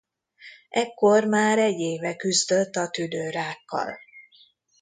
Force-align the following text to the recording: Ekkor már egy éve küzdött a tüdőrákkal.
Ekkor 0.69 1.23
már 1.25 1.57
egy 1.57 1.79
éve 1.79 2.15
küzdött 2.15 2.75
a 2.75 2.89
tüdőrákkal. 2.89 3.97